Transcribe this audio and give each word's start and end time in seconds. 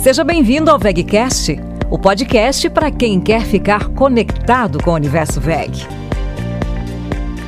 Seja 0.00 0.24
bem-vindo 0.24 0.70
ao 0.70 0.78
VegCast, 0.78 1.60
o 1.90 1.98
podcast 1.98 2.70
para 2.70 2.90
quem 2.90 3.20
quer 3.20 3.42
ficar 3.42 3.90
conectado 3.90 4.82
com 4.82 4.92
o 4.92 4.94
universo 4.94 5.38
VEG. 5.38 5.86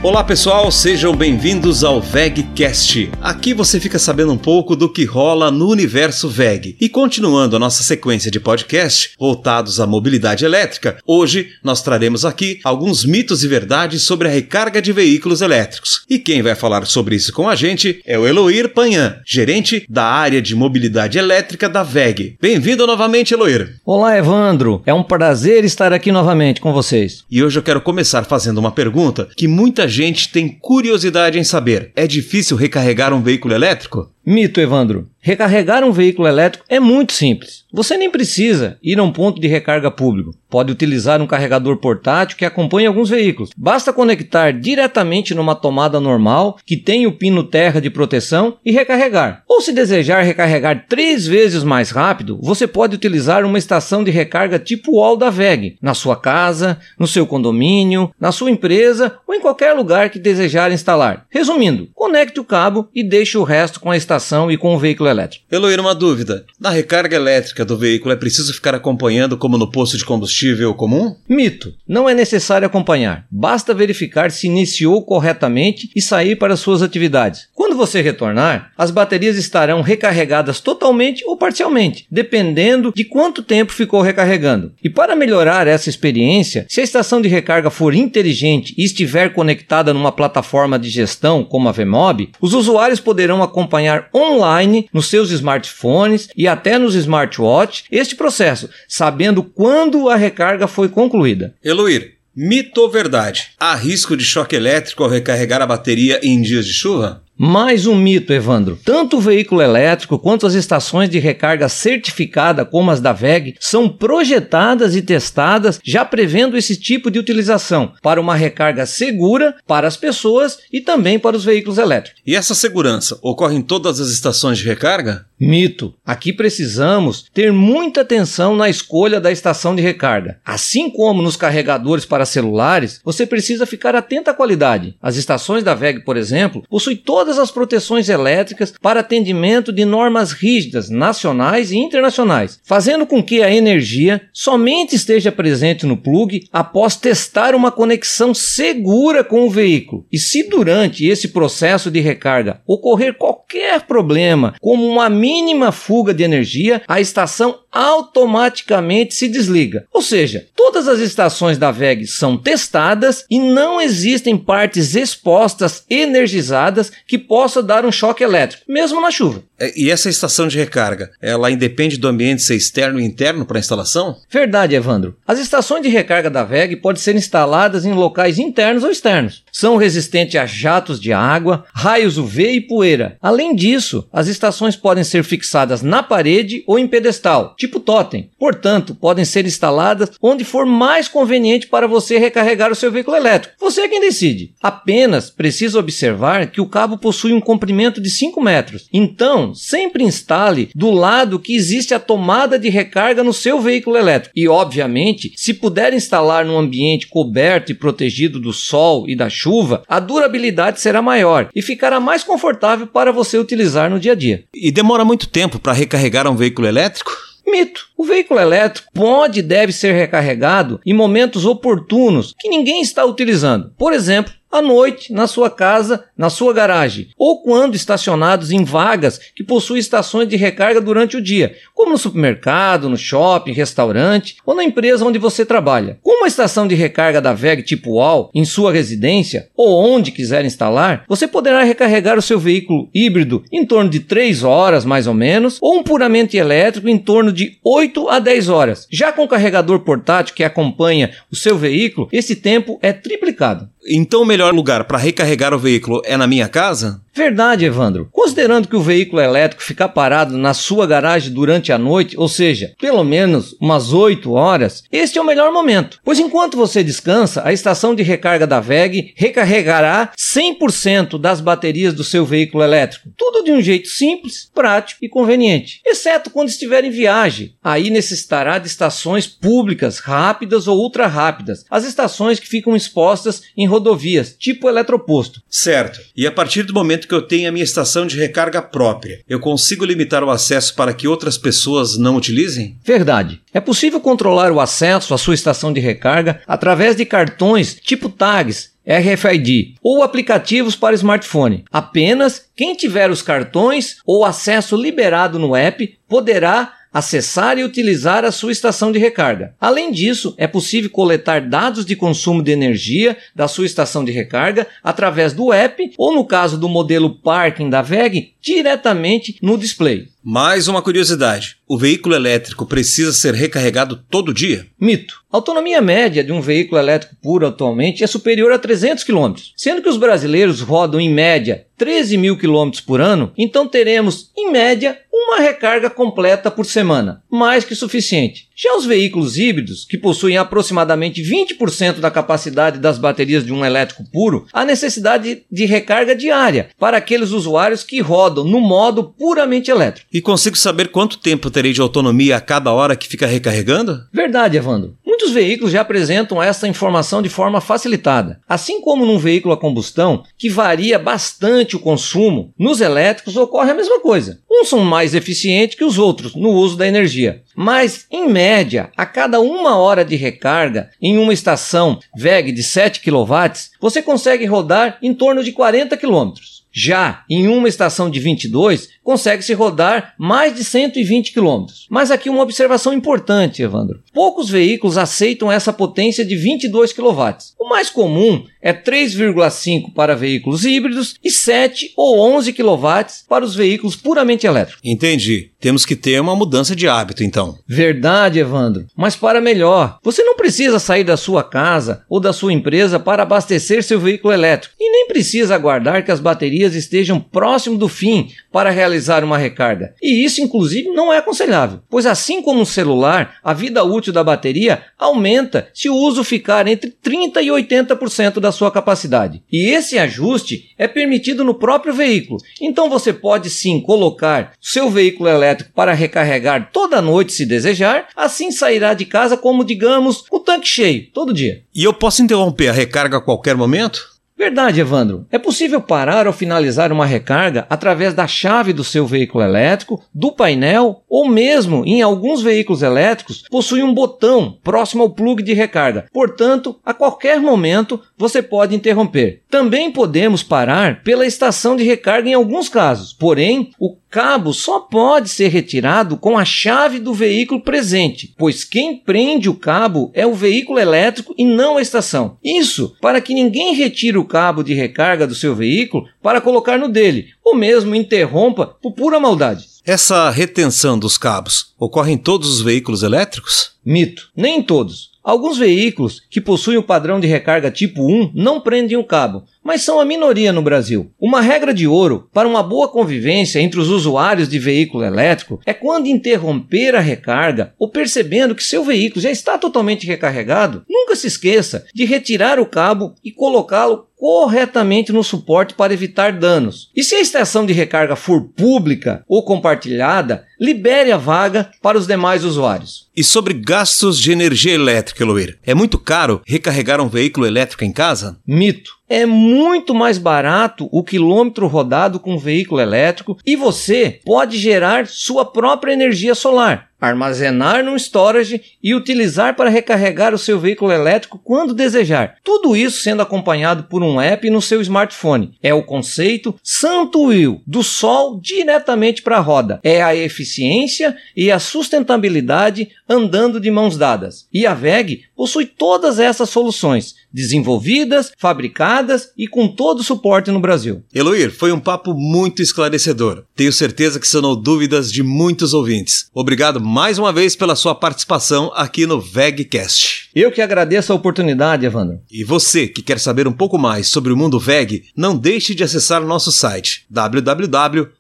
Olá 0.04 0.24
pessoal, 0.24 0.68
sejam 0.72 1.14
bem-vindos 1.14 1.84
ao 1.84 2.00
VegCast. 2.00 3.08
Aqui 3.20 3.54
você 3.54 3.78
fica 3.78 4.00
sabendo 4.00 4.32
um 4.32 4.36
pouco 4.36 4.74
do 4.74 4.88
que 4.88 5.04
rola 5.04 5.48
no 5.48 5.70
universo 5.70 6.28
VEG. 6.28 6.76
E 6.80 6.88
continuando 6.88 7.54
a 7.54 7.58
nossa 7.60 7.84
sequência 7.84 8.28
de 8.28 8.40
podcast 8.40 9.12
voltados 9.16 9.78
à 9.78 9.86
mobilidade 9.86 10.44
elétrica, 10.44 10.98
hoje 11.06 11.50
nós 11.62 11.82
traremos 11.82 12.24
aqui 12.24 12.58
alguns 12.64 13.04
mitos 13.04 13.44
e 13.44 13.46
verdades 13.46 14.02
sobre 14.02 14.26
a 14.26 14.30
recarga 14.32 14.82
de 14.82 14.90
veículos 14.90 15.40
elétricos. 15.40 16.04
E 16.10 16.18
quem 16.18 16.42
vai 16.42 16.56
falar 16.56 16.84
sobre 16.84 17.14
isso 17.14 17.32
com 17.32 17.48
a 17.48 17.54
gente 17.54 18.02
é 18.04 18.18
o 18.18 18.26
Eloir 18.26 18.70
Panhan, 18.70 19.20
gerente 19.24 19.86
da 19.88 20.04
área 20.04 20.42
de 20.42 20.56
mobilidade 20.56 21.16
elétrica 21.16 21.68
da 21.68 21.84
VEG. 21.84 22.36
Bem-vindo 22.42 22.88
novamente, 22.88 23.34
Eloir. 23.34 23.76
Olá, 23.86 24.18
Evandro. 24.18 24.82
É 24.84 24.92
um 24.92 25.04
prazer 25.04 25.64
estar 25.64 25.92
aqui 25.92 26.10
novamente 26.10 26.60
com 26.60 26.72
vocês. 26.72 27.22
E 27.30 27.40
hoje 27.40 27.56
eu 27.56 27.62
quero 27.62 27.80
começar 27.80 28.24
fazendo 28.24 28.58
uma 28.58 28.72
pergunta 28.72 29.28
que 29.36 29.46
muita 29.46 29.91
gente 29.92 30.30
tem 30.30 30.48
curiosidade 30.48 31.38
em 31.38 31.44
saber: 31.44 31.92
é 31.94 32.08
difícil 32.08 32.56
recarregar 32.56 33.14
um 33.14 33.22
veículo 33.22 33.54
elétrico? 33.54 34.10
Mito, 34.24 34.60
Evandro. 34.60 35.10
Recarregar 35.24 35.84
um 35.84 35.92
veículo 35.92 36.26
elétrico 36.26 36.64
é 36.68 36.80
muito 36.80 37.12
simples. 37.12 37.64
Você 37.72 37.96
nem 37.96 38.10
precisa 38.10 38.76
ir 38.82 38.98
a 38.98 39.02
um 39.04 39.12
ponto 39.12 39.40
de 39.40 39.46
recarga 39.46 39.88
público. 39.88 40.34
Pode 40.50 40.72
utilizar 40.72 41.22
um 41.22 41.28
carregador 41.28 41.76
portátil 41.76 42.36
que 42.36 42.44
acompanha 42.44 42.88
alguns 42.88 43.08
veículos. 43.08 43.50
Basta 43.56 43.92
conectar 43.92 44.52
diretamente 44.52 45.32
numa 45.32 45.54
tomada 45.54 46.00
normal 46.00 46.58
que 46.66 46.76
tem 46.76 47.06
o 47.06 47.12
pino 47.12 47.44
terra 47.44 47.80
de 47.80 47.88
proteção 47.88 48.56
e 48.64 48.72
recarregar. 48.72 49.44
Ou 49.48 49.60
se 49.60 49.72
desejar 49.72 50.22
recarregar 50.22 50.86
três 50.88 51.24
vezes 51.24 51.62
mais 51.62 51.90
rápido, 51.90 52.38
você 52.42 52.66
pode 52.66 52.96
utilizar 52.96 53.44
uma 53.44 53.58
estação 53.58 54.02
de 54.02 54.10
recarga 54.10 54.58
tipo 54.58 54.96
wall 54.96 55.16
da 55.16 55.30
VEG, 55.30 55.76
na 55.80 55.94
sua 55.94 56.16
casa, 56.16 56.78
no 56.98 57.06
seu 57.06 57.26
condomínio, 57.26 58.10
na 58.20 58.32
sua 58.32 58.50
empresa 58.50 59.16
ou 59.26 59.34
em 59.34 59.40
qualquer 59.40 59.72
lugar 59.72 60.10
que 60.10 60.18
desejar 60.18 60.72
instalar. 60.72 61.26
Resumindo, 61.30 61.88
conecte 61.94 62.40
o 62.40 62.44
cabo 62.44 62.88
e 62.92 63.04
deixe 63.04 63.38
o 63.38 63.44
resto 63.44 63.78
com 63.78 63.90
a 63.90 63.96
estação 63.96 64.11
e 64.50 64.56
com 64.56 64.74
o 64.74 64.78
veículo 64.78 65.08
elétrico. 65.08 65.44
Eloir, 65.50 65.80
uma 65.80 65.94
dúvida. 65.94 66.44
Na 66.60 66.70
recarga 66.70 67.16
elétrica 67.16 67.64
do 67.64 67.76
veículo 67.76 68.12
é 68.12 68.16
preciso 68.16 68.52
ficar 68.52 68.74
acompanhando 68.74 69.36
como 69.36 69.58
no 69.58 69.70
posto 69.70 69.96
de 69.96 70.04
combustível 70.04 70.74
comum? 70.74 71.16
Mito. 71.28 71.74
Não 71.86 72.08
é 72.08 72.14
necessário 72.14 72.66
acompanhar. 72.66 73.26
Basta 73.30 73.74
verificar 73.74 74.30
se 74.30 74.46
iniciou 74.46 75.04
corretamente 75.04 75.90
e 75.94 76.02
sair 76.02 76.36
para 76.36 76.56
suas 76.56 76.82
atividades. 76.82 77.48
Quando 77.54 77.76
você 77.76 78.00
retornar, 78.00 78.72
as 78.76 78.90
baterias 78.90 79.36
estarão 79.36 79.80
recarregadas 79.80 80.60
totalmente 80.60 81.24
ou 81.26 81.36
parcialmente, 81.36 82.06
dependendo 82.10 82.92
de 82.94 83.04
quanto 83.04 83.42
tempo 83.42 83.72
ficou 83.72 84.02
recarregando. 84.02 84.72
E 84.82 84.90
para 84.90 85.16
melhorar 85.16 85.66
essa 85.66 85.88
experiência, 85.88 86.66
se 86.68 86.80
a 86.80 86.84
estação 86.84 87.20
de 87.20 87.28
recarga 87.28 87.70
for 87.70 87.94
inteligente 87.94 88.74
e 88.76 88.84
estiver 88.84 89.32
conectada 89.32 89.94
numa 89.94 90.12
plataforma 90.12 90.78
de 90.78 90.88
gestão 90.88 91.44
como 91.44 91.68
a 91.68 91.72
Vmob, 91.72 92.30
os 92.40 92.52
usuários 92.52 93.00
poderão 93.00 93.42
acompanhar 93.42 94.01
online 94.14 94.88
nos 94.92 95.08
seus 95.08 95.30
smartphones 95.30 96.28
e 96.36 96.46
até 96.48 96.78
nos 96.78 96.94
smartwatch 96.94 97.84
este 97.90 98.14
processo, 98.14 98.68
sabendo 98.88 99.42
quando 99.42 100.08
a 100.08 100.16
recarga 100.16 100.66
foi 100.66 100.88
concluída. 100.88 101.54
Eloir, 101.62 102.12
mito 102.34 102.80
ou 102.80 102.90
verdade? 102.90 103.50
Há 103.58 103.74
risco 103.74 104.16
de 104.16 104.24
choque 104.24 104.56
elétrico 104.56 105.02
ao 105.02 105.10
recarregar 105.10 105.62
a 105.62 105.66
bateria 105.66 106.20
em 106.22 106.40
dias 106.40 106.66
de 106.66 106.72
chuva? 106.72 107.21
Mais 107.36 107.86
um 107.86 107.96
mito, 107.96 108.32
Evandro. 108.32 108.78
Tanto 108.84 109.16
o 109.16 109.20
veículo 109.20 109.62
elétrico 109.62 110.18
quanto 110.18 110.46
as 110.46 110.54
estações 110.54 111.08
de 111.08 111.18
recarga 111.18 111.68
certificada, 111.68 112.64
como 112.64 112.90
as 112.90 113.00
da 113.00 113.12
VEG, 113.12 113.56
são 113.58 113.88
projetadas 113.88 114.94
e 114.94 115.02
testadas 115.02 115.80
já 115.82 116.04
prevendo 116.04 116.56
esse 116.56 116.76
tipo 116.76 117.10
de 117.10 117.18
utilização 117.18 117.94
para 118.02 118.20
uma 118.20 118.36
recarga 118.36 118.84
segura 118.84 119.56
para 119.66 119.88
as 119.88 119.96
pessoas 119.96 120.58
e 120.72 120.80
também 120.80 121.18
para 121.18 121.36
os 121.36 121.44
veículos 121.44 121.78
elétricos. 121.78 122.20
E 122.26 122.36
essa 122.36 122.54
segurança 122.54 123.18
ocorre 123.22 123.56
em 123.56 123.62
todas 123.62 123.98
as 123.98 124.10
estações 124.10 124.58
de 124.58 124.64
recarga? 124.64 125.26
Mito. 125.42 125.92
Aqui 126.06 126.32
precisamos 126.32 127.26
ter 127.34 127.52
muita 127.52 128.02
atenção 128.02 128.54
na 128.54 128.68
escolha 128.68 129.20
da 129.20 129.32
estação 129.32 129.74
de 129.74 129.82
recarga. 129.82 130.38
Assim 130.44 130.88
como 130.88 131.20
nos 131.20 131.34
carregadores 131.34 132.04
para 132.04 132.24
celulares, 132.24 133.00
você 133.04 133.26
precisa 133.26 133.66
ficar 133.66 133.96
atento 133.96 134.30
à 134.30 134.34
qualidade. 134.34 134.94
As 135.02 135.16
estações 135.16 135.64
da 135.64 135.74
VEG, 135.74 136.04
por 136.04 136.16
exemplo, 136.16 136.62
possuem 136.70 136.96
todas 136.96 137.40
as 137.40 137.50
proteções 137.50 138.08
elétricas 138.08 138.72
para 138.80 139.00
atendimento 139.00 139.72
de 139.72 139.84
normas 139.84 140.30
rígidas 140.30 140.88
nacionais 140.88 141.72
e 141.72 141.76
internacionais, 141.76 142.60
fazendo 142.62 143.04
com 143.04 143.20
que 143.20 143.42
a 143.42 143.52
energia 143.52 144.22
somente 144.32 144.94
esteja 144.94 145.32
presente 145.32 145.84
no 145.84 145.96
plug 145.96 146.46
após 146.52 146.94
testar 146.94 147.56
uma 147.56 147.72
conexão 147.72 148.32
segura 148.32 149.24
com 149.24 149.44
o 149.44 149.50
veículo. 149.50 150.06
E 150.12 150.20
se 150.20 150.48
durante 150.48 151.04
esse 151.04 151.28
processo 151.28 151.90
de 151.90 151.98
recarga 151.98 152.60
ocorrer 152.64 153.14
qualquer 153.14 153.80
problema, 153.82 154.54
como 154.60 154.86
uma 154.86 155.10
mínima 155.32 155.72
fuga 155.72 156.12
de 156.12 156.22
energia, 156.22 156.82
a 156.86 157.00
estação 157.00 157.60
automaticamente 157.72 159.14
se 159.14 159.26
desliga. 159.28 159.86
Ou 159.90 160.02
seja, 160.02 160.46
todas 160.54 160.86
as 160.86 161.00
estações 161.00 161.56
da 161.56 161.70
VEG 161.70 162.06
são 162.06 162.36
testadas 162.36 163.24
e 163.30 163.38
não 163.38 163.80
existem 163.80 164.36
partes 164.36 164.94
expostas 164.94 165.84
energizadas 165.88 166.92
que 167.06 167.16
possa 167.16 167.62
dar 167.62 167.86
um 167.86 167.90
choque 167.90 168.22
elétrico, 168.22 168.64
mesmo 168.68 169.00
na 169.00 169.10
chuva. 169.10 169.42
E 169.74 169.90
essa 169.90 170.10
estação 170.10 170.48
de 170.48 170.58
recarga, 170.58 171.10
ela 171.20 171.50
independe 171.50 171.96
do 171.96 172.08
ambiente 172.08 172.42
ser 172.42 172.56
externo 172.56 173.00
e 173.00 173.04
interno 173.04 173.46
para 173.46 173.58
a 173.58 173.60
instalação? 173.60 174.16
Verdade, 174.28 174.74
Evandro. 174.74 175.16
As 175.26 175.38
estações 175.38 175.82
de 175.82 175.88
recarga 175.88 176.28
da 176.28 176.44
VEG 176.44 176.76
podem 176.76 177.00
ser 177.00 177.14
instaladas 177.16 177.86
em 177.86 177.92
locais 177.92 178.38
internos 178.38 178.84
ou 178.84 178.90
externos. 178.90 179.44
São 179.50 179.76
resistentes 179.76 180.36
a 180.38 180.44
jatos 180.44 181.00
de 181.00 181.12
água, 181.12 181.64
raios 181.72 182.18
UV 182.18 182.50
e 182.50 182.60
poeira. 182.60 183.16
Além 183.22 183.54
disso, 183.54 184.06
as 184.12 184.26
estações 184.26 184.76
podem 184.76 185.04
ser 185.04 185.21
fixadas 185.22 185.82
na 185.82 186.02
parede 186.02 186.62
ou 186.66 186.78
em 186.78 186.86
pedestal, 186.86 187.54
tipo 187.58 187.80
totem. 187.80 188.30
Portanto, 188.38 188.94
podem 188.94 189.24
ser 189.24 189.46
instaladas 189.46 190.10
onde 190.20 190.44
for 190.44 190.66
mais 190.66 191.08
conveniente 191.08 191.66
para 191.66 191.86
você 191.86 192.18
recarregar 192.18 192.70
o 192.70 192.74
seu 192.74 192.90
veículo 192.90 193.16
elétrico. 193.16 193.54
Você 193.60 193.82
é 193.82 193.88
quem 193.88 194.00
decide. 194.00 194.52
Apenas 194.62 195.30
precisa 195.30 195.78
observar 195.78 196.50
que 196.50 196.60
o 196.60 196.68
cabo 196.68 196.98
possui 196.98 197.32
um 197.32 197.40
comprimento 197.40 198.00
de 198.00 198.10
5 198.10 198.40
metros. 198.40 198.88
Então, 198.92 199.54
sempre 199.54 200.04
instale 200.04 200.70
do 200.74 200.90
lado 200.90 201.38
que 201.38 201.54
existe 201.54 201.94
a 201.94 202.00
tomada 202.00 202.58
de 202.58 202.68
recarga 202.68 203.22
no 203.22 203.32
seu 203.32 203.60
veículo 203.60 203.96
elétrico. 203.96 204.32
E, 204.36 204.48
obviamente, 204.48 205.32
se 205.36 205.54
puder 205.54 205.92
instalar 205.92 206.44
num 206.44 206.58
ambiente 206.58 207.08
coberto 207.08 207.72
e 207.72 207.74
protegido 207.74 208.40
do 208.40 208.52
sol 208.52 209.08
e 209.08 209.16
da 209.16 209.28
chuva, 209.28 209.82
a 209.88 210.00
durabilidade 210.00 210.80
será 210.80 211.02
maior 211.02 211.48
e 211.54 211.62
ficará 211.62 212.00
mais 212.00 212.24
confortável 212.24 212.86
para 212.86 213.12
você 213.12 213.38
utilizar 213.38 213.90
no 213.90 214.00
dia 214.00 214.12
a 214.12 214.16
dia. 214.16 214.44
E 214.54 214.70
demora 214.70 215.01
muito 215.04 215.28
tempo 215.28 215.58
para 215.58 215.72
recarregar 215.72 216.26
um 216.26 216.36
veículo 216.36 216.66
elétrico? 216.66 217.12
Mito. 217.46 217.86
O 217.96 218.04
veículo 218.04 218.40
elétrico 218.40 218.88
pode 218.94 219.40
e 219.40 219.42
deve 219.42 219.72
ser 219.72 219.92
recarregado 219.92 220.80
em 220.86 220.94
momentos 220.94 221.44
oportunos 221.44 222.34
que 222.38 222.48
ninguém 222.48 222.80
está 222.80 223.04
utilizando. 223.04 223.72
Por 223.76 223.92
exemplo, 223.92 224.32
à 224.52 224.60
noite, 224.60 225.12
na 225.12 225.26
sua 225.26 225.48
casa, 225.48 226.04
na 226.16 226.28
sua 226.28 226.52
garagem, 226.52 227.08
ou 227.16 227.42
quando 227.42 227.74
estacionados 227.74 228.50
em 228.50 228.64
vagas 228.64 229.18
que 229.34 229.42
possuem 229.42 229.80
estações 229.80 230.28
de 230.28 230.36
recarga 230.36 230.80
durante 230.80 231.16
o 231.16 231.22
dia, 231.22 231.56
como 231.82 231.90
no 231.90 231.98
supermercado, 231.98 232.88
no 232.88 232.96
shopping, 232.96 233.50
restaurante 233.50 234.36
ou 234.46 234.54
na 234.54 234.62
empresa 234.62 235.04
onde 235.04 235.18
você 235.18 235.44
trabalha. 235.44 235.98
Com 236.00 236.20
uma 236.20 236.28
estação 236.28 236.68
de 236.68 236.76
recarga 236.76 237.20
da 237.20 237.32
VEG 237.32 237.64
tipo 237.64 237.94
UAU 237.94 238.30
em 238.32 238.44
sua 238.44 238.72
residência 238.72 239.48
ou 239.56 239.84
onde 239.84 240.12
quiser 240.12 240.44
instalar, 240.44 241.04
você 241.08 241.26
poderá 241.26 241.64
recarregar 241.64 242.16
o 242.16 242.22
seu 242.22 242.38
veículo 242.38 242.88
híbrido 242.94 243.42
em 243.50 243.66
torno 243.66 243.90
de 243.90 243.98
3 243.98 244.44
horas 244.44 244.84
mais 244.84 245.08
ou 245.08 245.14
menos, 245.14 245.58
ou 245.60 245.76
um 245.76 245.82
puramente 245.82 246.36
elétrico 246.36 246.88
em 246.88 246.98
torno 246.98 247.32
de 247.32 247.58
8 247.64 248.08
a 248.08 248.20
10 248.20 248.48
horas. 248.48 248.86
Já 248.88 249.10
com 249.10 249.24
o 249.24 249.28
carregador 249.28 249.80
portátil 249.80 250.36
que 250.36 250.44
acompanha 250.44 251.10
o 251.32 251.36
seu 251.36 251.58
veículo, 251.58 252.08
esse 252.12 252.36
tempo 252.36 252.78
é 252.80 252.92
triplicado. 252.92 253.68
Então 253.88 254.22
o 254.22 254.26
melhor 254.26 254.54
lugar 254.54 254.84
para 254.84 254.98
recarregar 254.98 255.52
o 255.52 255.58
veículo 255.58 256.00
é 256.04 256.16
na 256.16 256.28
minha 256.28 256.48
casa? 256.48 257.02
Verdade, 257.14 257.64
Evandro. 257.64 258.08
Considerando 258.12 258.68
que 258.68 258.76
o 258.76 258.80
veículo 258.80 259.20
elétrico 259.20 259.62
fica 259.62 259.88
parado 259.88 260.38
na 260.38 260.54
sua 260.54 260.86
garagem 260.86 261.32
durante 261.32 261.71
a 261.72 261.78
noite, 261.78 262.16
ou 262.16 262.28
seja, 262.28 262.74
pelo 262.80 263.02
menos 263.02 263.56
umas 263.60 263.92
8 263.92 264.30
horas, 264.32 264.84
este 264.92 265.18
é 265.18 265.22
o 265.22 265.26
melhor 265.26 265.52
momento. 265.52 265.98
Pois 266.04 266.18
enquanto 266.18 266.56
você 266.56 266.84
descansa, 266.84 267.42
a 267.44 267.52
estação 267.52 267.94
de 267.94 268.02
recarga 268.02 268.46
da 268.46 268.60
VEG 268.60 269.14
recarregará 269.16 270.12
100% 270.18 271.18
das 271.18 271.40
baterias 271.40 271.94
do 271.94 272.04
seu 272.04 272.24
veículo 272.24 272.62
elétrico. 272.62 273.10
Tudo 273.16 273.44
de 273.44 273.52
um 273.52 273.60
jeito 273.60 273.88
simples, 273.88 274.50
prático 274.54 275.04
e 275.04 275.08
conveniente. 275.08 275.80
Exceto 275.84 276.30
quando 276.30 276.48
estiver 276.48 276.84
em 276.84 276.90
viagem. 276.90 277.54
Aí 277.62 277.90
necessitará 277.90 278.58
de 278.58 278.66
estações 278.66 279.26
públicas 279.26 279.98
rápidas 279.98 280.68
ou 280.68 280.78
ultra 280.78 281.06
rápidas. 281.06 281.64
As 281.70 281.84
estações 281.84 282.38
que 282.38 282.48
ficam 282.48 282.76
expostas 282.76 283.42
em 283.56 283.66
rodovias, 283.66 284.34
tipo 284.38 284.68
eletroposto. 284.68 285.42
Certo. 285.48 286.00
E 286.16 286.26
a 286.26 286.32
partir 286.32 286.62
do 286.62 286.74
momento 286.74 287.08
que 287.08 287.14
eu 287.14 287.22
tenho 287.22 287.48
a 287.48 287.52
minha 287.52 287.64
estação 287.64 288.06
de 288.06 288.16
recarga 288.16 288.60
própria, 288.60 289.22
eu 289.28 289.40
consigo 289.40 289.84
limitar 289.84 290.22
o 290.22 290.30
acesso 290.30 290.74
para 290.74 290.92
que 290.92 291.08
outras 291.08 291.38
pessoas 291.38 291.61
pessoas 291.62 291.96
não 291.96 292.16
utilizem? 292.16 292.76
Verdade. 292.84 293.40
É 293.54 293.60
possível 293.60 294.00
controlar 294.00 294.50
o 294.50 294.60
acesso 294.60 295.14
à 295.14 295.18
sua 295.18 295.34
estação 295.34 295.72
de 295.72 295.80
recarga 295.80 296.42
através 296.46 296.96
de 296.96 297.04
cartões 297.04 297.74
tipo 297.74 298.08
tags 298.08 298.72
RFID 298.84 299.76
ou 299.80 300.02
aplicativos 300.02 300.74
para 300.74 300.96
smartphone. 300.96 301.64
Apenas 301.70 302.46
quem 302.56 302.74
tiver 302.74 303.10
os 303.10 303.22
cartões 303.22 303.98
ou 304.04 304.24
acesso 304.24 304.76
liberado 304.76 305.38
no 305.38 305.54
app 305.54 305.96
poderá 306.08 306.72
acessar 306.92 307.58
e 307.58 307.64
utilizar 307.64 308.24
a 308.24 308.30
sua 308.30 308.52
estação 308.52 308.92
de 308.92 308.98
recarga. 308.98 309.54
Além 309.60 309.90
disso, 309.90 310.34
é 310.36 310.46
possível 310.46 310.90
coletar 310.90 311.40
dados 311.40 311.86
de 311.86 311.96
consumo 311.96 312.42
de 312.42 312.50
energia 312.50 313.16
da 313.34 313.48
sua 313.48 313.66
estação 313.66 314.04
de 314.04 314.12
recarga 314.12 314.66
através 314.84 315.32
do 315.32 315.52
app 315.52 315.92
ou, 315.96 316.14
no 316.14 316.24
caso 316.24 316.58
do 316.58 316.68
modelo 316.68 317.10
parking 317.10 317.70
da 317.70 317.80
VEG, 317.80 318.34
diretamente 318.40 319.38
no 319.40 319.56
display. 319.56 320.08
Mais 320.24 320.68
uma 320.68 320.82
curiosidade: 320.82 321.56
o 321.66 321.76
veículo 321.76 322.14
elétrico 322.14 322.64
precisa 322.64 323.12
ser 323.12 323.34
recarregado 323.34 323.96
todo 324.08 324.32
dia? 324.32 324.66
Mito. 324.80 325.22
A 325.32 325.38
autonomia 325.38 325.80
média 325.80 326.22
de 326.22 326.30
um 326.30 326.40
veículo 326.40 326.80
elétrico 326.80 327.16
puro 327.20 327.46
atualmente 327.46 328.04
é 328.04 328.06
superior 328.06 328.52
a 328.52 328.58
300 328.58 329.02
km, 329.02 329.34
sendo 329.56 329.82
que 329.82 329.88
os 329.88 329.96
brasileiros 329.96 330.60
rodam 330.60 331.00
em 331.00 331.12
média 331.12 331.66
13 331.82 332.16
mil 332.16 332.36
km 332.36 332.70
por 332.86 333.00
ano, 333.00 333.32
então 333.36 333.66
teremos, 333.66 334.30
em 334.36 334.52
média, 334.52 334.96
uma 335.26 335.38
recarga 335.38 335.88
completa 335.88 336.50
por 336.50 336.66
semana, 336.66 337.22
mais 337.30 337.64
que 337.64 337.74
suficiente. 337.74 338.48
Já 338.54 338.76
os 338.76 338.84
veículos 338.84 339.38
híbridos, 339.38 339.84
que 339.84 339.98
possuem 339.98 340.36
aproximadamente 340.36 341.22
20% 341.22 342.00
da 342.00 342.10
capacidade 342.10 342.78
das 342.78 342.98
baterias 342.98 343.44
de 343.44 343.52
um 343.52 343.64
elétrico 343.64 344.04
puro, 344.10 344.46
há 344.52 344.64
necessidade 344.64 345.44
de 345.50 345.64
recarga 345.64 346.14
diária 346.14 346.70
para 346.78 346.96
aqueles 346.96 347.30
usuários 347.30 347.82
que 347.82 348.00
rodam 348.00 348.44
no 348.44 348.60
modo 348.60 349.04
puramente 349.04 349.70
elétrico. 349.70 350.08
E 350.12 350.20
consigo 350.20 350.56
saber 350.56 350.88
quanto 350.88 351.18
tempo 351.18 351.50
terei 351.50 351.72
de 351.72 351.80
autonomia 351.80 352.36
a 352.36 352.40
cada 352.40 352.72
hora 352.72 352.96
que 352.96 353.08
fica 353.08 353.26
recarregando? 353.26 354.00
Verdade, 354.12 354.56
Evandro. 354.56 354.96
Muitos 355.22 355.34
veículos 355.34 355.72
já 355.72 355.82
apresentam 355.82 356.42
essa 356.42 356.66
informação 356.66 357.22
de 357.22 357.28
forma 357.28 357.60
facilitada. 357.60 358.40
Assim 358.48 358.80
como 358.80 359.06
num 359.06 359.18
veículo 359.18 359.54
a 359.54 359.56
combustão, 359.56 360.24
que 360.36 360.48
varia 360.48 360.98
bastante 360.98 361.76
o 361.76 361.78
consumo, 361.78 362.52
nos 362.58 362.80
elétricos 362.80 363.36
ocorre 363.36 363.70
a 363.70 363.74
mesma 363.74 364.00
coisa. 364.00 364.40
Uns 364.50 364.68
são 364.68 364.80
mais 364.80 365.14
eficientes 365.14 365.78
que 365.78 365.84
os 365.84 365.96
outros 365.96 366.34
no 366.34 366.50
uso 366.50 366.76
da 366.76 366.88
energia. 366.88 367.40
Mas, 367.54 368.04
em 368.10 368.28
média, 368.28 368.90
a 368.96 369.06
cada 369.06 369.38
uma 369.38 369.76
hora 369.76 370.04
de 370.04 370.16
recarga 370.16 370.90
em 371.00 371.16
uma 371.16 371.32
estação 371.32 372.00
VEG 372.16 372.50
de 372.50 372.64
7 372.64 373.00
kW, 373.00 373.52
você 373.80 374.02
consegue 374.02 374.44
rodar 374.44 374.98
em 375.00 375.14
torno 375.14 375.44
de 375.44 375.52
40 375.52 375.96
km. 375.96 376.32
Já 376.72 377.24
em 377.28 377.48
uma 377.48 377.68
estação 377.68 378.10
de 378.10 378.18
22, 378.18 378.88
consegue-se 379.04 379.52
rodar 379.52 380.14
mais 380.18 380.54
de 380.54 380.64
120 380.64 381.32
km. 381.32 381.66
Mas 381.90 382.10
aqui 382.10 382.30
uma 382.30 382.42
observação 382.42 382.92
importante, 382.92 383.62
Evandro. 383.62 384.00
Poucos 384.12 384.48
veículos 384.48 384.96
aceitam 384.96 385.50
essa 385.50 385.72
potência 385.72 386.24
de 386.24 386.36
22 386.36 386.92
kW. 386.92 387.36
O 387.58 387.68
mais 387.68 387.90
comum 387.90 388.44
é 388.60 388.72
3,5 388.72 389.92
para 389.92 390.14
veículos 390.14 390.64
híbridos 390.64 391.16
e 391.22 391.30
7 391.30 391.92
ou 391.96 392.18
11 392.36 392.52
kW 392.52 392.88
para 393.28 393.44
os 393.44 393.54
veículos 393.54 393.96
puramente 393.96 394.46
elétricos. 394.46 394.80
Entendi. 394.84 395.50
Temos 395.60 395.84
que 395.84 395.96
ter 395.96 396.20
uma 396.20 396.36
mudança 396.36 396.74
de 396.74 396.88
hábito, 396.88 397.24
então. 397.24 397.58
Verdade, 397.66 398.38
Evandro. 398.38 398.86
Mas 398.96 399.16
para 399.16 399.40
melhor, 399.40 399.98
você 400.02 400.22
não 400.22 400.36
precisa 400.36 400.78
sair 400.78 401.04
da 401.04 401.16
sua 401.16 401.42
casa 401.42 402.04
ou 402.08 402.20
da 402.20 402.32
sua 402.32 402.52
empresa 402.52 403.00
para 403.00 403.22
abastecer 403.22 403.82
seu 403.82 403.98
veículo 403.98 404.32
elétrico 404.32 404.74
e 404.78 404.90
nem 404.90 405.08
precisa 405.08 405.54
aguardar 405.54 406.04
que 406.04 406.12
as 406.12 406.20
baterias 406.20 406.61
estejam 406.74 407.20
próximo 407.20 407.76
do 407.76 407.88
fim 407.88 408.30
para 408.50 408.70
realizar 408.70 409.24
uma 409.24 409.38
recarga. 409.38 409.94
E 410.02 410.24
isso, 410.24 410.40
inclusive, 410.40 410.88
não 410.90 411.12
é 411.12 411.18
aconselhável, 411.18 411.80
pois 411.88 412.06
assim 412.06 412.40
como 412.42 412.60
um 412.60 412.64
celular, 412.64 413.36
a 413.42 413.52
vida 413.52 413.82
útil 413.82 414.12
da 414.12 414.22
bateria 414.22 414.82
aumenta 414.98 415.68
se 415.74 415.88
o 415.88 415.94
uso 415.94 416.22
ficar 416.22 416.66
entre 416.68 416.90
30 416.90 417.42
e 417.42 417.48
80% 417.48 418.38
da 418.38 418.52
sua 418.52 418.70
capacidade. 418.70 419.42
E 419.50 419.70
esse 419.70 419.98
ajuste 419.98 420.70
é 420.78 420.86
permitido 420.86 421.44
no 421.44 421.54
próprio 421.54 421.94
veículo. 421.94 422.38
Então 422.60 422.88
você 422.88 423.12
pode 423.12 423.50
sim 423.50 423.80
colocar 423.80 424.52
seu 424.60 424.90
veículo 424.90 425.28
elétrico 425.28 425.72
para 425.74 425.92
recarregar 425.92 426.70
toda 426.72 427.02
noite 427.02 427.32
se 427.32 427.46
desejar, 427.46 428.08
assim 428.16 428.50
sairá 428.50 428.94
de 428.94 429.04
casa 429.04 429.36
como, 429.36 429.64
digamos, 429.64 430.24
o 430.30 430.38
tanque 430.38 430.68
cheio 430.68 431.08
todo 431.12 431.34
dia. 431.34 431.62
E 431.74 431.84
eu 431.84 431.92
posso 431.92 432.22
interromper 432.22 432.68
a 432.68 432.72
recarga 432.72 433.18
a 433.18 433.20
qualquer 433.20 433.56
momento? 433.56 434.11
Verdade, 434.42 434.80
Evandro. 434.80 435.24
É 435.30 435.38
possível 435.38 435.80
parar 435.80 436.26
ou 436.26 436.32
finalizar 436.32 436.90
uma 436.90 437.06
recarga 437.06 437.64
através 437.70 438.12
da 438.12 438.26
chave 438.26 438.72
do 438.72 438.82
seu 438.82 439.06
veículo 439.06 439.44
elétrico, 439.44 440.02
do 440.12 440.32
painel 440.32 441.04
ou 441.08 441.28
mesmo 441.28 441.84
em 441.86 442.02
alguns 442.02 442.42
veículos 442.42 442.82
elétricos 442.82 443.44
possui 443.48 443.84
um 443.84 443.94
botão 443.94 444.58
próximo 444.64 445.04
ao 445.04 445.10
plug 445.10 445.44
de 445.44 445.52
recarga. 445.52 446.06
Portanto, 446.12 446.74
a 446.84 446.92
qualquer 446.92 447.40
momento 447.40 448.00
você 448.18 448.42
pode 448.42 448.74
interromper. 448.74 449.42
Também 449.48 449.92
podemos 449.92 450.42
parar 450.42 451.04
pela 451.04 451.24
estação 451.24 451.76
de 451.76 451.84
recarga 451.84 452.28
em 452.28 452.34
alguns 452.34 452.68
casos, 452.68 453.12
porém, 453.12 453.70
o 453.78 453.94
cabo 454.12 454.52
só 454.52 454.78
pode 454.78 455.30
ser 455.30 455.48
retirado 455.48 456.18
com 456.18 456.36
a 456.36 456.44
chave 456.44 456.98
do 456.98 457.14
veículo 457.14 457.62
presente, 457.62 458.34
pois 458.36 458.62
quem 458.62 458.94
prende 458.94 459.48
o 459.48 459.54
cabo 459.54 460.10
é 460.12 460.26
o 460.26 460.34
veículo 460.34 460.78
elétrico 460.78 461.34
e 461.38 461.46
não 461.46 461.78
a 461.78 461.82
estação. 461.82 462.36
Isso 462.44 462.94
para 463.00 463.22
que 463.22 463.32
ninguém 463.32 463.74
retire 463.74 464.18
o 464.18 464.24
cabo 464.26 464.62
de 464.62 464.74
recarga 464.74 465.26
do 465.26 465.34
seu 465.34 465.54
veículo 465.54 466.04
para 466.22 466.42
colocar 466.42 466.78
no 466.78 466.90
dele, 466.90 467.28
ou 467.42 467.56
mesmo 467.56 467.94
interrompa 467.94 468.76
por 468.82 468.92
pura 468.92 469.18
maldade. 469.18 469.64
Essa 469.82 470.28
retenção 470.28 470.98
dos 470.98 471.16
cabos 471.16 471.72
ocorre 471.78 472.12
em 472.12 472.18
todos 472.18 472.50
os 472.50 472.60
veículos 472.60 473.02
elétricos? 473.02 473.72
Mito, 473.82 474.28
nem 474.36 474.58
em 474.58 474.62
todos. 474.62 475.10
Alguns 475.24 475.56
veículos 475.56 476.20
que 476.28 476.40
possuem 476.40 476.76
o 476.76 476.82
padrão 476.82 477.20
de 477.20 477.28
recarga 477.28 477.70
tipo 477.70 478.04
1 478.04 478.32
não 478.34 478.60
prendem 478.60 478.96
o 478.96 479.04
cabo, 479.04 479.44
mas 479.62 479.82
são 479.82 480.00
a 480.00 480.04
minoria 480.04 480.52
no 480.52 480.62
Brasil. 480.62 481.12
Uma 481.20 481.40
regra 481.40 481.72
de 481.72 481.86
ouro 481.86 482.28
para 482.32 482.48
uma 482.48 482.62
boa 482.62 482.88
convivência 482.88 483.60
entre 483.60 483.78
os 483.78 483.88
usuários 483.88 484.48
de 484.48 484.58
veículo 484.58 485.04
elétrico 485.04 485.60
é 485.64 485.72
quando 485.72 486.06
interromper 486.06 486.94
a 486.94 487.00
recarga 487.00 487.74
ou 487.78 487.88
percebendo 487.88 488.54
que 488.54 488.64
seu 488.64 488.84
veículo 488.84 489.20
já 489.20 489.30
está 489.30 489.58
totalmente 489.58 490.06
recarregado, 490.06 490.84
nunca 490.88 491.14
se 491.14 491.26
esqueça 491.26 491.86
de 491.94 492.04
retirar 492.04 492.58
o 492.58 492.66
cabo 492.66 493.14
e 493.24 493.30
colocá-lo 493.30 494.06
corretamente 494.22 495.12
no 495.12 495.24
suporte 495.24 495.74
para 495.74 495.92
evitar 495.92 496.32
danos. 496.32 496.92
E 496.94 497.02
se 497.02 497.16
a 497.16 497.20
estação 497.20 497.66
de 497.66 497.72
recarga 497.72 498.14
for 498.14 498.52
pública 498.56 499.24
ou 499.26 499.44
compartilhada, 499.44 500.44
libere 500.60 501.10
a 501.10 501.16
vaga 501.16 501.72
para 501.82 501.98
os 501.98 502.06
demais 502.06 502.44
usuários. 502.44 503.08
E 503.16 503.24
sobre 503.24 503.52
gastos 503.52 504.20
de 504.20 504.30
energia 504.30 504.74
elétrica, 504.74 505.24
Eloir, 505.24 505.58
é 505.64 505.74
muito 505.74 505.98
caro 505.98 506.40
recarregar 506.46 507.00
um 507.00 507.08
veículo 507.08 507.46
elétrico 507.46 507.84
em 507.84 507.90
casa? 507.90 508.38
Mito. 508.46 508.92
É 509.14 509.26
muito 509.26 509.94
mais 509.94 510.16
barato 510.16 510.88
o 510.90 511.04
quilômetro 511.04 511.66
rodado 511.66 512.18
com 512.18 512.32
um 512.32 512.38
veículo 512.38 512.80
elétrico 512.80 513.36
e 513.44 513.54
você 513.54 514.20
pode 514.24 514.56
gerar 514.56 515.06
sua 515.06 515.44
própria 515.44 515.92
energia 515.92 516.34
solar 516.34 516.88
armazenar 517.02 517.84
num 517.84 517.96
storage 517.96 518.62
e 518.80 518.94
utilizar 518.94 519.56
para 519.56 519.68
recarregar 519.68 520.32
o 520.32 520.38
seu 520.38 520.60
veículo 520.60 520.92
elétrico 520.92 521.40
quando 521.42 521.74
desejar. 521.74 522.36
Tudo 522.44 522.76
isso 522.76 523.02
sendo 523.02 523.22
acompanhado 523.22 523.84
por 523.84 524.04
um 524.04 524.20
app 524.20 524.48
no 524.48 524.62
seu 524.62 524.80
smartphone. 524.80 525.54
É 525.60 525.74
o 525.74 525.82
conceito 525.82 526.54
Santo 526.62 527.24
Will, 527.24 527.60
do 527.66 527.82
sol 527.82 528.40
diretamente 528.40 529.20
para 529.20 529.38
a 529.38 529.40
roda. 529.40 529.80
É 529.82 530.00
a 530.00 530.14
eficiência 530.14 531.16
e 531.36 531.50
a 531.50 531.58
sustentabilidade 531.58 532.90
andando 533.08 533.58
de 533.58 533.70
mãos 533.70 533.96
dadas. 533.96 534.46
E 534.52 534.64
a 534.64 534.72
VEG 534.72 535.22
possui 535.36 535.66
todas 535.66 536.20
essas 536.20 536.50
soluções, 536.50 537.16
desenvolvidas, 537.32 538.30
fabricadas 538.38 539.30
e 539.36 539.48
com 539.48 539.66
todo 539.66 540.00
o 540.00 540.04
suporte 540.04 540.52
no 540.52 540.60
Brasil. 540.60 541.02
Eloir, 541.12 541.50
foi 541.50 541.72
um 541.72 541.80
papo 541.80 542.14
muito 542.14 542.62
esclarecedor. 542.62 543.44
Tenho 543.56 543.72
certeza 543.72 544.20
que 544.20 544.28
sanou 544.28 544.54
dúvidas 544.54 545.10
de 545.10 545.22
muitos 545.22 545.74
ouvintes. 545.74 546.30
Obrigado 546.32 546.80
mais 546.92 547.18
uma 547.18 547.32
vez 547.32 547.56
pela 547.56 547.74
sua 547.74 547.94
participação 547.94 548.70
aqui 548.74 549.06
no 549.06 549.18
VEGcast. 549.18 550.28
Eu 550.34 550.52
que 550.52 550.60
agradeço 550.60 551.10
a 551.10 551.16
oportunidade, 551.16 551.86
Evandro. 551.86 552.20
E 552.30 552.44
você 552.44 552.86
que 552.86 553.00
quer 553.00 553.18
saber 553.18 553.48
um 553.48 553.52
pouco 553.52 553.78
mais 553.78 554.08
sobre 554.08 554.30
o 554.30 554.36
mundo 554.36 554.60
VEG, 554.60 555.04
não 555.16 555.34
deixe 555.34 555.74
de 555.74 555.82
acessar 555.82 556.22
o 556.22 556.26
nosso 556.26 556.52
site 556.52 557.06
www.veg.net 557.08 558.10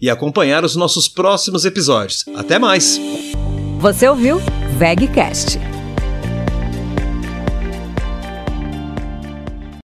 e 0.00 0.08
acompanhar 0.08 0.64
os 0.64 0.76
nossos 0.76 1.08
próximos 1.08 1.64
episódios. 1.64 2.24
Até 2.36 2.56
mais! 2.56 3.00
Você 3.80 4.08
ouviu 4.08 4.40
VEGcast 4.78 5.58